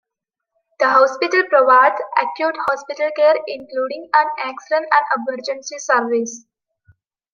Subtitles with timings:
[0.79, 6.45] The hospital provides acute hospital care, including an Accident and Emergency service.